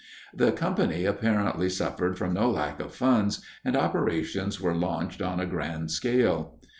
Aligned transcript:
The 0.33 0.51
company 0.51 1.05
apparently 1.05 1.69
suffered 1.69 2.17
from 2.17 2.33
no 2.33 2.49
lack 2.49 2.79
of 2.79 2.95
funds, 2.95 3.39
and 3.63 3.75
operations 3.77 4.59
were 4.59 4.73
launched 4.73 5.21
on 5.21 5.39
a 5.39 5.45
grand 5.45 5.91
scale. 5.91 6.59